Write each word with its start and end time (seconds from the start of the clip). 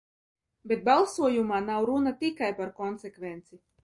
Bet 0.69 0.79
balsojumā 0.87 1.59
nav 1.65 1.85
runa 1.89 2.13
tikai 2.23 2.49
par 2.63 2.73
konsekvenci. 2.81 3.61